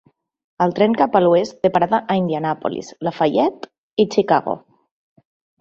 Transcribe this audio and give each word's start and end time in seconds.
El 0.65 0.71
tren 0.79 0.95
cap 1.01 1.17
a 1.19 1.21
l'oest 1.23 1.59
té 1.67 1.71
parada 1.75 1.99
a 2.13 2.17
Indianapolis, 2.21 2.91
Lafayette 3.09 3.73
i 4.05 4.11
Chicago. 4.17 4.61